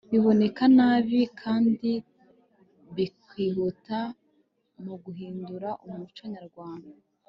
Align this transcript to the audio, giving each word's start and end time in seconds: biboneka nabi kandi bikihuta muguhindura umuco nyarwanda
biboneka 0.09 0.63
nabi 0.77 1.19
kandi 1.41 1.91
bikihuta 2.95 3.99
muguhindura 4.83 5.69
umuco 5.85 6.23
nyarwanda 6.35 6.95